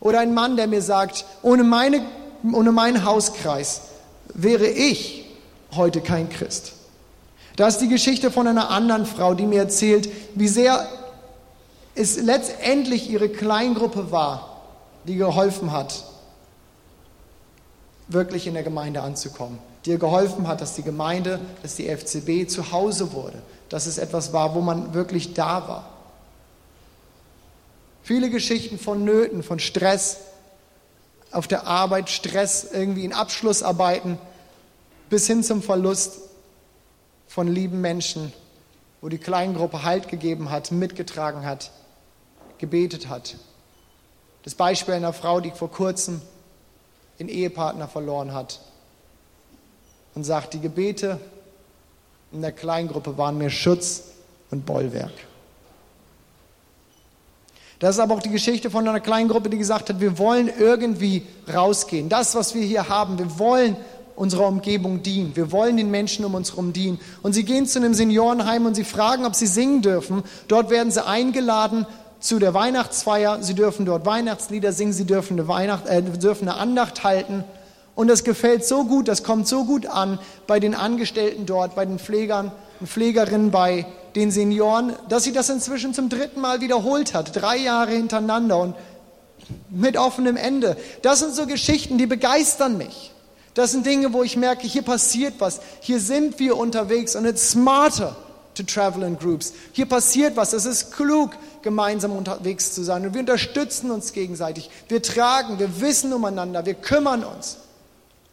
[0.00, 2.02] Oder ein Mann, der mir sagt, ohne meine
[2.52, 3.82] ohne meinen Hauskreis
[4.34, 5.24] wäre ich
[5.74, 6.72] heute kein Christ.
[7.56, 10.86] Da ist die Geschichte von einer anderen Frau, die mir erzählt, wie sehr
[11.94, 14.62] es letztendlich ihre Kleingruppe war,
[15.04, 16.04] die geholfen hat,
[18.08, 19.58] wirklich in der Gemeinde anzukommen.
[19.84, 23.98] Die ihr geholfen hat, dass die Gemeinde, dass die FCB zu Hause wurde, dass es
[23.98, 25.88] etwas war, wo man wirklich da war.
[28.02, 30.18] Viele Geschichten von Nöten, von Stress,
[31.32, 34.18] auf der Arbeit, Stress, irgendwie in Abschlussarbeiten,
[35.10, 36.18] bis hin zum Verlust
[37.26, 38.32] von lieben Menschen,
[39.00, 41.72] wo die Kleingruppe Halt gegeben hat, mitgetragen hat,
[42.58, 43.36] gebetet hat.
[44.44, 46.22] Das Beispiel einer Frau, die vor kurzem
[47.18, 48.60] den Ehepartner verloren hat
[50.14, 51.20] und sagt, die Gebete
[52.32, 54.04] in der Kleingruppe waren mir Schutz
[54.50, 55.12] und Bollwerk.
[57.78, 60.50] Das ist aber auch die Geschichte von einer kleinen Gruppe, die gesagt hat, wir wollen
[60.58, 62.08] irgendwie rausgehen.
[62.08, 63.76] Das, was wir hier haben, wir wollen
[64.14, 65.36] unserer Umgebung dienen.
[65.36, 66.98] Wir wollen den Menschen um uns herum dienen.
[67.22, 70.22] Und sie gehen zu einem Seniorenheim und sie fragen, ob sie singen dürfen.
[70.48, 71.86] Dort werden sie eingeladen
[72.26, 73.42] zu der Weihnachtsfeier.
[73.42, 77.44] Sie dürfen dort Weihnachtslieder singen, sie dürfen eine, Weihnacht, äh, dürfen eine Andacht halten.
[77.94, 81.86] Und das gefällt so gut, das kommt so gut an bei den Angestellten dort, bei
[81.86, 83.86] den Pflegern und Pflegerinnen, bei
[84.16, 88.74] den Senioren, dass sie das inzwischen zum dritten Mal wiederholt hat, drei Jahre hintereinander und
[89.70, 90.76] mit offenem Ende.
[91.02, 93.12] Das sind so Geschichten, die begeistern mich.
[93.54, 97.50] Das sind Dinge, wo ich merke, hier passiert was, hier sind wir unterwegs und it's
[97.50, 98.16] smarter
[98.56, 99.52] to travel in groups.
[99.72, 100.52] Hier passiert was.
[100.52, 101.30] Es ist klug,
[101.66, 103.04] gemeinsam unterwegs zu sein.
[103.04, 104.70] Und wir unterstützen uns gegenseitig.
[104.86, 107.56] Wir tragen, wir wissen umeinander, wir kümmern uns.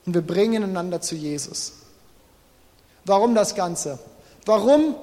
[0.05, 1.73] Und wir bringen einander zu Jesus.
[3.05, 3.97] Warum das Ganze?
[4.45, 4.93] Warum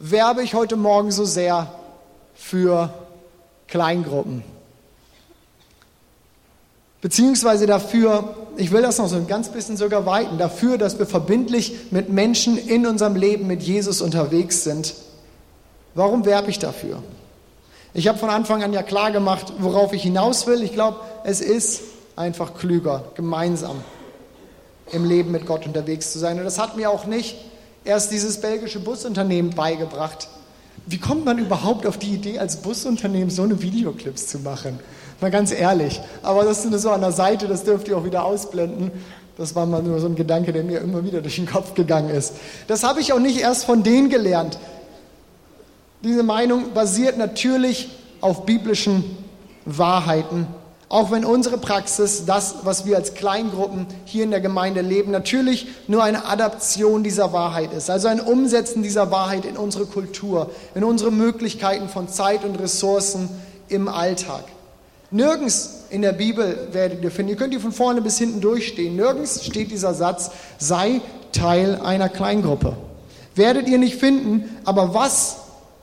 [0.00, 1.72] werbe ich heute Morgen so sehr
[2.34, 2.92] für
[3.68, 4.42] Kleingruppen?
[7.00, 11.06] Beziehungsweise dafür, ich will das noch so ein ganz bisschen sogar weiten, dafür, dass wir
[11.06, 14.92] verbindlich mit Menschen in unserem Leben mit Jesus unterwegs sind.
[15.94, 17.00] Warum werbe ich dafür?
[17.92, 20.62] Ich habe von Anfang an ja klar gemacht, worauf ich hinaus will.
[20.62, 21.82] Ich glaube, es ist
[22.14, 23.82] einfach klüger, gemeinsam
[24.92, 26.38] im Leben mit Gott unterwegs zu sein.
[26.38, 27.36] Und das hat mir auch nicht
[27.84, 30.28] erst dieses belgische Busunternehmen beigebracht.
[30.86, 34.78] Wie kommt man überhaupt auf die Idee, als Busunternehmen so eine Videoclips zu machen?
[35.20, 36.00] Mal ganz ehrlich.
[36.22, 38.90] Aber das ist so an der Seite, das dürft ihr auch wieder ausblenden.
[39.36, 42.10] Das war mal nur so ein Gedanke, der mir immer wieder durch den Kopf gegangen
[42.10, 42.34] ist.
[42.66, 44.58] Das habe ich auch nicht erst von denen gelernt.
[46.02, 49.04] Diese Meinung basiert natürlich auf biblischen
[49.66, 50.46] Wahrheiten.
[50.88, 55.68] Auch wenn unsere Praxis, das, was wir als Kleingruppen hier in der Gemeinde leben, natürlich
[55.86, 57.90] nur eine Adaption dieser Wahrheit ist.
[57.90, 63.28] Also ein Umsetzen dieser Wahrheit in unsere Kultur, in unsere Möglichkeiten von Zeit und Ressourcen
[63.68, 64.44] im Alltag.
[65.12, 68.96] Nirgends in der Bibel werdet ihr finden, ihr könnt die von vorne bis hinten durchstehen,
[68.96, 71.00] nirgends steht dieser Satz, sei
[71.32, 72.76] Teil einer Kleingruppe.
[73.34, 75.39] Werdet ihr nicht finden, aber was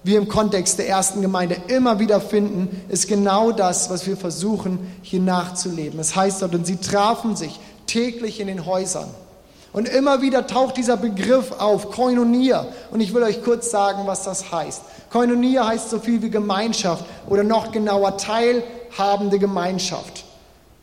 [0.08, 4.80] wir im Kontext der ersten Gemeinde immer wieder finden, ist genau das, was wir versuchen
[5.04, 6.00] hier nachzuleben.
[6.00, 9.10] Es heißt dort, und sie trafen sich täglich in den Häusern.
[9.74, 12.66] Und immer wieder taucht dieser Begriff auf, Koinonia.
[12.90, 14.82] Und ich will euch kurz sagen, was das heißt.
[15.12, 20.24] Koinonia heißt so viel wie Gemeinschaft oder noch genauer teilhabende Gemeinschaft.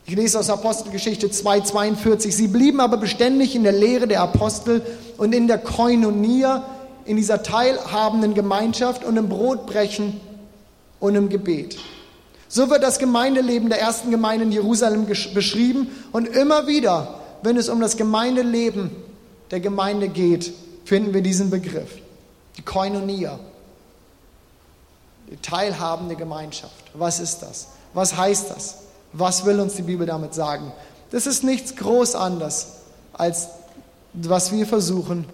[0.06, 2.30] Ich lese aus Apostelgeschichte 2,42.
[2.30, 4.82] Sie blieben aber beständig in der Lehre der Apostel
[5.16, 6.62] und in der Koinonia,
[7.04, 10.20] in dieser teilhabenden Gemeinschaft und im Brotbrechen
[11.00, 11.78] und im Gebet.
[12.48, 17.68] So wird das Gemeindeleben der ersten Gemeinde in Jerusalem beschrieben und immer wieder, wenn es
[17.68, 18.90] um das Gemeindeleben
[19.50, 20.52] der Gemeinde geht,
[20.84, 21.90] finden wir diesen Begriff,
[22.56, 23.38] die Koinonia,
[25.30, 26.90] die teilhabende Gemeinschaft.
[26.94, 27.68] Was ist das?
[27.92, 28.78] Was heißt das?
[29.12, 30.72] Was will uns die Bibel damit sagen?
[31.10, 32.68] Das ist nichts groß anderes,
[33.12, 33.48] als
[34.12, 35.26] was wir versuchen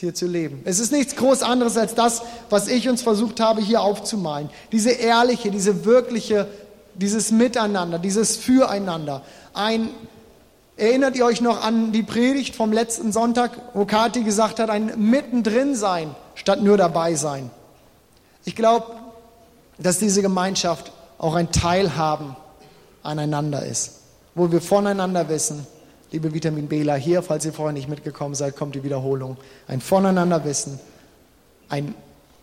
[0.00, 0.62] hier zu leben.
[0.64, 4.50] Es ist nichts groß anderes als das, was ich uns versucht habe hier aufzumalen.
[4.72, 6.48] Diese ehrliche, diese wirkliche,
[6.94, 9.22] dieses Miteinander, dieses Füreinander.
[9.52, 9.90] Ein,
[10.76, 14.92] erinnert ihr euch noch an die Predigt vom letzten Sonntag, wo Kathi gesagt hat, ein
[14.96, 17.50] Mittendrin sein statt nur dabei sein.
[18.44, 18.86] Ich glaube,
[19.78, 22.36] dass diese Gemeinschaft auch ein Teilhaben
[23.02, 24.00] aneinander ist,
[24.34, 25.66] wo wir voneinander wissen,
[26.14, 29.36] liebe Vitamin Bela, hier, falls ihr vorher nicht mitgekommen seid, kommt die Wiederholung.
[29.66, 30.78] Ein Voneinander wissen,
[31.68, 31.92] ein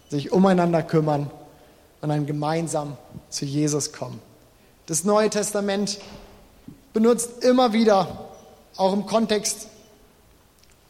[0.09, 1.31] sich umeinander kümmern
[2.01, 2.97] und ein gemeinsam
[3.29, 4.19] zu Jesus kommen.
[4.87, 5.99] Das Neue Testament
[6.91, 8.25] benutzt immer wieder,
[8.75, 9.67] auch im Kontext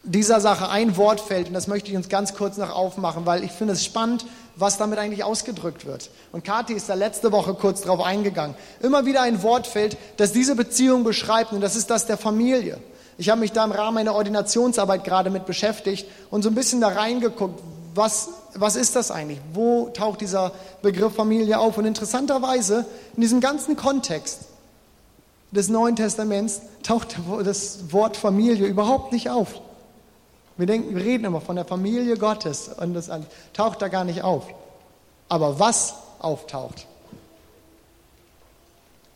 [0.02, 3.52] dieser Sache, ein Wortfeld, und das möchte ich uns ganz kurz noch aufmachen, weil ich
[3.52, 6.10] finde es spannend, was damit eigentlich ausgedrückt wird.
[6.32, 8.56] Und Kathi ist da letzte Woche kurz drauf eingegangen.
[8.80, 12.78] Immer wieder ein Wortfeld, das diese Beziehung beschreibt, und das ist das der Familie.
[13.18, 16.80] Ich habe mich da im Rahmen meiner Ordinationsarbeit gerade mit beschäftigt und so ein bisschen
[16.80, 17.62] da reingeguckt,
[17.94, 19.40] was, was ist das eigentlich?
[19.52, 21.76] Wo taucht dieser Begriff Familie auf?
[21.76, 24.40] Und interessanterweise, in diesem ganzen Kontext
[25.50, 29.60] des Neuen Testaments taucht das Wort Familie überhaupt nicht auf.
[30.62, 33.10] Wir denken, wir reden immer von der Familie Gottes und das
[33.52, 34.46] taucht da gar nicht auf.
[35.28, 36.86] Aber was auftaucht,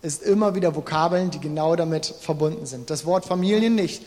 [0.03, 2.91] ist immer wieder Vokabeln, die genau damit verbunden sind.
[2.91, 4.03] Das Wort Familie nicht,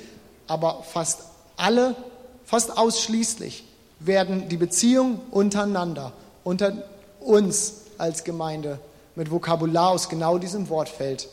[0.48, 1.22] aber fast
[1.56, 1.96] alle,
[2.44, 3.64] fast ausschließlich
[4.02, 6.12] werden die Beziehungen untereinander,
[6.44, 6.74] unter
[7.22, 8.80] uns als Gemeinde
[9.16, 11.30] mit Vokabular aus genau diesem Wortfeld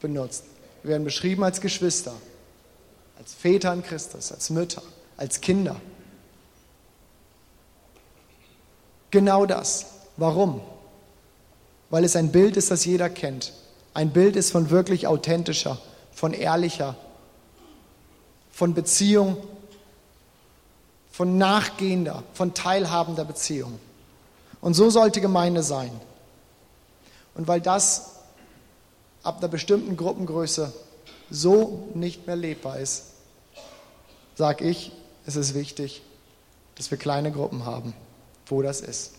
[0.00, 0.44] benutzt.
[0.82, 2.14] Wir werden beschrieben als Geschwister,
[3.18, 4.80] als Väter in Christus, als Mütter
[5.20, 5.76] als Kinder.
[9.10, 9.86] Genau das.
[10.16, 10.60] Warum?
[11.90, 13.52] Weil es ein Bild ist, das jeder kennt.
[13.92, 15.78] Ein Bild ist von wirklich authentischer,
[16.12, 16.96] von ehrlicher,
[18.50, 19.36] von Beziehung,
[21.10, 23.78] von nachgehender, von teilhabender Beziehung.
[24.62, 25.90] Und so sollte Gemeinde sein.
[27.34, 28.20] Und weil das
[29.22, 30.72] ab einer bestimmten Gruppengröße
[31.30, 33.04] so nicht mehr lebbar ist,
[34.34, 34.92] sage ich,
[35.26, 36.02] ist es wichtig,
[36.76, 37.94] dass wir kleine Gruppen haben,
[38.46, 39.12] wo das ist.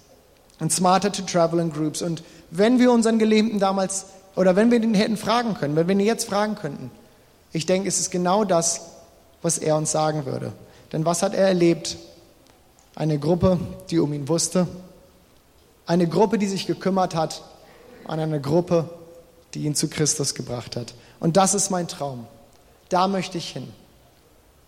[0.60, 2.02] Und smarter to travel in groups.
[2.02, 5.95] Und wenn wir unseren Gelähmten damals, oder wenn wir den hätten fragen können, wenn wir
[5.95, 6.91] ihn jetzt fragen könnten,
[7.54, 8.82] ich denke, es ist genau das,
[9.41, 10.54] was er uns sagen würde.
[10.91, 11.97] Denn was hat er erlebt,
[12.93, 13.58] Eine Gruppe,
[13.89, 14.68] die um ihn wusste.
[15.86, 17.41] Eine Gruppe, die sich gekümmert hat
[18.06, 18.89] an eine Gruppe,
[19.54, 20.93] die ihn zu Christus gebracht hat.
[21.20, 22.28] Und das ist mein Traum.
[22.89, 23.72] Da möchte ich hin.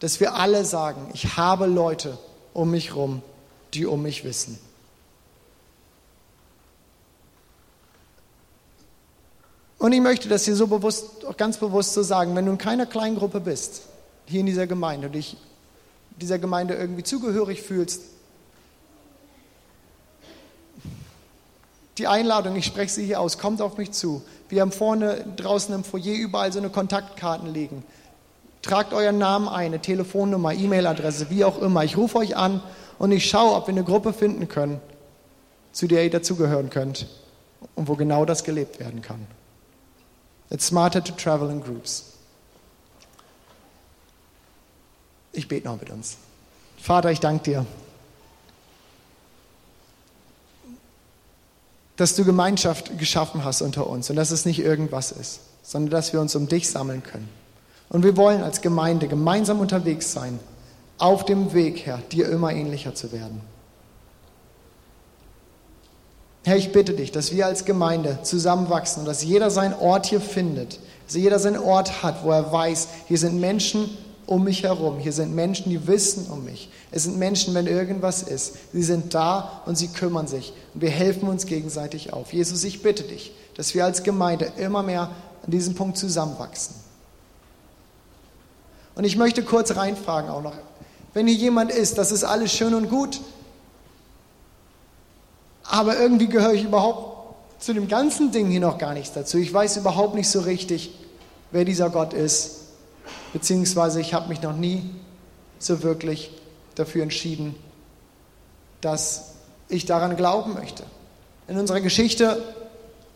[0.03, 2.17] Dass wir alle sagen, ich habe Leute
[2.53, 3.21] um mich herum,
[3.73, 4.59] die um mich wissen.
[9.77, 11.05] Und ich möchte das hier so bewusst,
[11.37, 13.83] ganz bewusst so sagen, wenn du in keiner kleinen Gruppe bist,
[14.25, 15.37] hier in dieser Gemeinde und dich
[16.19, 18.01] dieser Gemeinde irgendwie zugehörig fühlst,
[21.97, 24.21] die Einladung, ich spreche sie hier aus, kommt auf mich zu.
[24.49, 27.85] Wir haben vorne draußen im Foyer überall so eine Kontaktkarten liegen.
[28.63, 31.83] Tragt euren Namen ein, eine Telefonnummer, E-Mail-Adresse, wie auch immer.
[31.83, 32.61] Ich rufe euch an
[32.97, 34.79] und ich schaue, ob wir eine Gruppe finden können,
[35.73, 37.07] zu der ihr dazugehören könnt
[37.75, 39.27] und wo genau das gelebt werden kann.
[40.49, 42.13] It's smarter to travel in groups.
[45.33, 46.17] Ich bete noch mit uns.
[46.77, 47.65] Vater, ich danke dir,
[51.97, 56.13] dass du Gemeinschaft geschaffen hast unter uns und dass es nicht irgendwas ist, sondern dass
[56.13, 57.42] wir uns um dich sammeln können.
[57.93, 60.39] Und wir wollen als Gemeinde gemeinsam unterwegs sein,
[60.97, 63.41] auf dem Weg, Herr, dir immer ähnlicher zu werden.
[66.43, 70.21] Herr, ich bitte dich, dass wir als Gemeinde zusammenwachsen und dass jeder seinen Ort hier
[70.21, 74.97] findet, dass jeder seinen Ort hat, wo er weiß, hier sind Menschen um mich herum,
[74.97, 76.69] hier sind Menschen, die wissen um mich.
[76.91, 80.89] Es sind Menschen, wenn irgendwas ist, sie sind da und sie kümmern sich und wir
[80.89, 82.33] helfen uns gegenseitig auf.
[82.33, 85.11] Jesus, ich bitte dich, dass wir als Gemeinde immer mehr
[85.43, 86.82] an diesem Punkt zusammenwachsen.
[88.95, 90.53] Und ich möchte kurz reinfragen auch noch,
[91.13, 93.21] wenn hier jemand ist, das ist alles schön und gut,
[95.63, 99.37] aber irgendwie gehöre ich überhaupt zu dem ganzen Ding hier noch gar nichts dazu.
[99.37, 100.91] Ich weiß überhaupt nicht so richtig,
[101.51, 102.57] wer dieser Gott ist,
[103.31, 104.89] beziehungsweise ich habe mich noch nie
[105.59, 106.31] so wirklich
[106.75, 107.55] dafür entschieden,
[108.81, 109.35] dass
[109.69, 110.83] ich daran glauben möchte.
[111.47, 112.41] In unserer Geschichte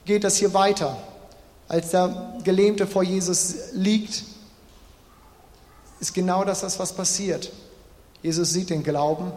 [0.06, 0.98] geht das hier weiter.
[1.68, 4.24] Als der Gelähmte vor Jesus liegt,
[6.00, 7.52] ist genau das, was passiert.
[8.22, 9.32] Jesus sieht den Glauben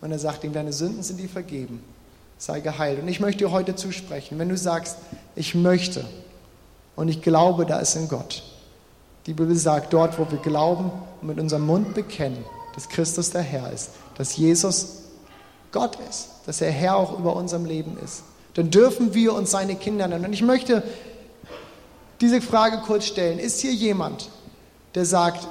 [0.00, 1.82] und er sagt ihm, deine Sünden sind dir vergeben
[2.38, 3.00] sei geheilt.
[3.00, 4.98] Und ich möchte dir heute zusprechen, wenn du sagst,
[5.34, 6.04] ich möchte
[6.96, 8.42] und ich glaube, da ist ein Gott.
[9.26, 12.44] Die Bibel sagt, dort, wo wir glauben und mit unserem Mund bekennen,
[12.74, 15.02] dass Christus der Herr ist, dass Jesus
[15.72, 18.22] Gott ist, dass er Herr auch über unserem Leben ist,
[18.54, 20.26] dann dürfen wir uns seine Kinder nennen.
[20.26, 20.82] Und ich möchte
[22.20, 23.38] diese Frage kurz stellen.
[23.38, 24.28] Ist hier jemand,
[24.94, 25.46] der sagt,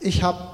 [0.00, 0.46] ich habe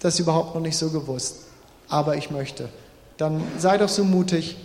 [0.00, 1.46] das überhaupt noch nicht so gewusst,
[1.88, 2.68] aber ich möchte?
[3.16, 4.56] dann sei doch so mutig,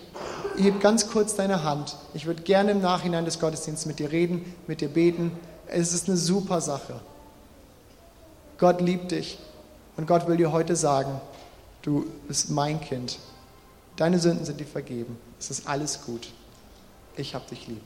[0.57, 1.95] heb ganz kurz deine Hand.
[2.13, 5.31] Ich würde gerne im Nachhinein des Gottesdienstes mit dir reden, mit dir beten.
[5.67, 6.99] Es ist eine super Sache.
[8.57, 9.39] Gott liebt dich
[9.95, 11.21] und Gott will dir heute sagen,
[11.81, 13.19] du bist mein Kind.
[13.95, 15.17] Deine Sünden sind dir vergeben.
[15.39, 16.29] Es ist alles gut.
[17.15, 17.81] Ich hab dich lieb.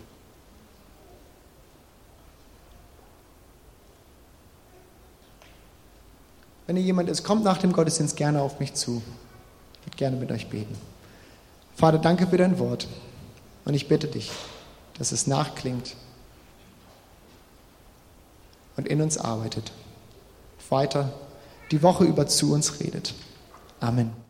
[6.65, 9.01] Wenn ihr jemand ist, kommt nach dem Gottesdienst gerne auf mich zu.
[9.81, 10.75] Ich würde gerne mit euch beten.
[11.75, 12.87] Vater, danke für dein Wort.
[13.65, 14.31] Und ich bitte dich,
[14.97, 15.95] dass es nachklingt
[18.75, 19.71] und in uns arbeitet.
[20.69, 21.11] Weiter
[21.71, 23.13] die Woche über zu uns redet.
[23.79, 24.22] Amen.